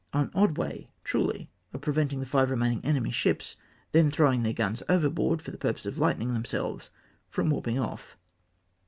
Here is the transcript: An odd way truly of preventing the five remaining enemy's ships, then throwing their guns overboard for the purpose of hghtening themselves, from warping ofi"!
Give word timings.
An 0.13 0.31
odd 0.33 0.57
way 0.57 0.89
truly 1.03 1.51
of 1.73 1.81
preventing 1.81 2.21
the 2.21 2.25
five 2.25 2.49
remaining 2.49 2.83
enemy's 2.83 3.13
ships, 3.13 3.55
then 3.91 4.09
throwing 4.09 4.41
their 4.41 4.51
guns 4.51 4.81
overboard 4.89 5.43
for 5.43 5.51
the 5.51 5.59
purpose 5.59 5.85
of 5.85 5.97
hghtening 5.97 6.33
themselves, 6.33 6.89
from 7.29 7.51
warping 7.51 7.75
ofi"! 7.75 8.15